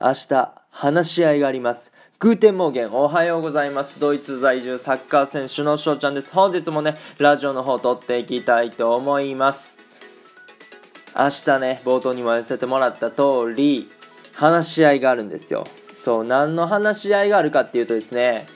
[0.00, 1.92] 明日話し合いがあります。
[2.18, 4.00] Guten Morgen おはようございます。
[4.00, 6.32] ドイツ在住サッカー選手の翔ちゃんです。
[6.32, 9.78] 本日もねラジオの方撮っていきたいと思います。
[11.16, 13.88] 明日ね冒頭にも言わせてもらった通り
[14.32, 15.64] 話し合いがあるんですよ。
[16.02, 18.46] そう何の話し合いがあるかっていうとですね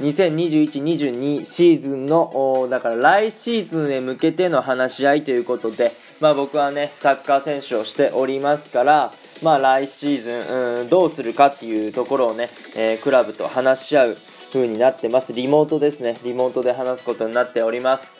[0.00, 9.12] 2021-22シーズンのだから来シーズンへ向けての話し合いということで、まあ、僕はねサッカー選手をしておりますから
[9.42, 14.16] まあ、来シーズン、うん、どうするかっていうところをね、えー、クラブと話し合う
[14.52, 15.32] 風になってます。
[15.32, 16.18] リモートですね。
[16.22, 18.12] リモートで話すことになっております。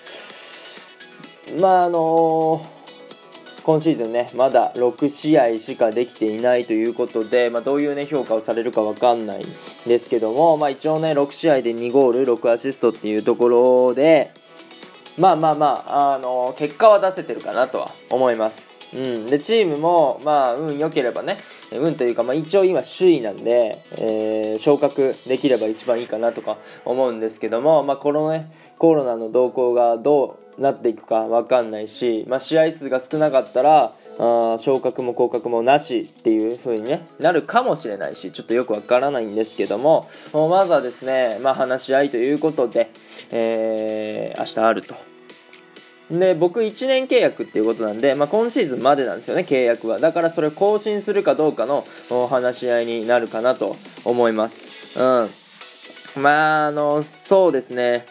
[1.58, 2.82] まあ、あのー
[3.62, 9.44] 今シーズンね、まだ6試合しかできていないということで、まあ、どういうね、評価をされるかわかんないん
[9.86, 14.34] ですけども、まあ、一応ね、6試合で2ゴール、6アシストっていうところで、
[15.16, 18.72] まあまあまあ、あの結果は出せてるかなとは思います。
[18.94, 21.38] うん、でチームも、まあ、運良ければね、
[21.72, 42.90] 運というか、まあ、一応今、首位なんで、えー、昇格できれば一番いいかなとか思うんですけども、まあ、このね、コロナの動向がどうなっていくか分かんないし、まあ、試合数が少なかったら、あ昇格も降格もなしっていう風に、ね、なるかもしれないしちょっとよくわからないんですけどもまずはですね、まあ、話し合いということで、
[43.30, 45.11] えー、明日あると。
[46.18, 49.98] で僕1年契約っていうことなんで、まあ、今シーズンまでなんですよね契約は。
[49.98, 51.84] だからそれを更新するかどうかの
[52.28, 54.98] 話し合いになるかなと思います。
[55.00, 55.02] う
[56.18, 56.22] ん。
[56.22, 58.06] まああのそうですね。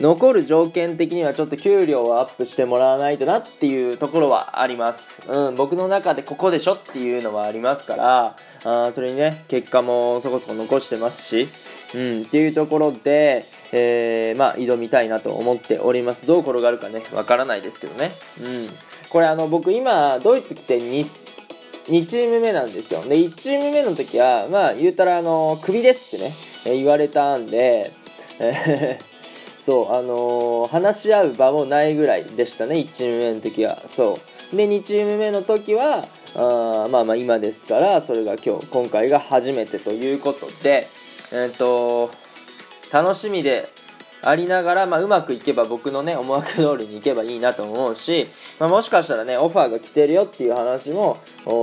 [0.00, 5.20] 残る条件的にはちょっと給料をアップしてもらわないとなっていうところはあります。
[5.28, 11.48] うん、僕の中でここでしょっていうのはありますから、あそれにね、結果もそこそこ残してますし、
[11.94, 16.26] うん、っていうところで、えー、まあ、挑みたいなと思っております。
[16.26, 18.12] どう転がるかね、わからないですけどね。
[18.40, 18.68] うん。
[19.08, 21.06] これあの、僕今、ドイツ来て2、
[21.88, 23.02] 2チーム目なんですよ。
[23.02, 26.32] で、1チーム目の時は、まあ、言うたら、あの、クビですってね、
[26.64, 27.92] 言われたんで、
[28.38, 28.98] え
[29.64, 33.82] そう、あのー、話し合う場もないぐらいでしたね、1チーム目の時は。
[33.94, 34.18] そ
[34.52, 34.56] う。
[34.56, 40.88] で、2チーム目の時は、あまあまあ今ですから、それが今日、今回が初めてということで、
[41.32, 42.10] えっ、ー、と、
[42.92, 43.68] 楽しみで
[44.22, 48.28] ありながら、まあ、うまくいけば僕のね、思惑通りにいけばいいなと思うし、
[48.58, 51.18] まあ、もしかしたらね、オファーが来てるよっていう話も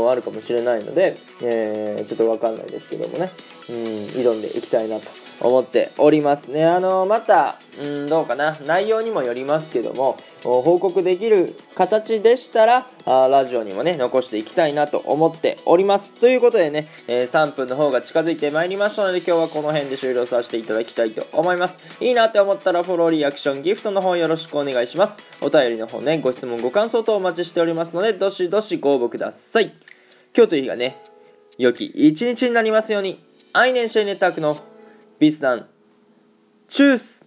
[0.10, 3.32] あるかもしれないので、えー、ちょっとわかんないですけどもね、
[3.70, 5.27] うん、挑んでいきたいなと。
[5.40, 6.66] 思っておりますね。
[6.66, 16.14] あの、また、うん、どうかな、内容にもよりますけども、報告できる形でしたら、あラジオにもね、残していきたいなと思っております。
[16.16, 21.78] ということでね、えー、3分の方が近づいてまいりましたので、今日はこの辺で終了させていただきたいと思います。
[22.00, 25.14] いいなって思ったら、フォロー、リアクション、ギフトの方よろしくお願いします。
[25.42, 29.72] お便りの方ね、ご質問、ご感想等お待ちしておりますので、どしどしご応募ください。
[30.36, 31.02] 今日という日がね、
[31.58, 33.24] 良き一日になりますように、
[33.54, 34.58] アイネンシェイネットワークの
[35.20, 35.68] ビスダン
[36.68, 37.27] チュース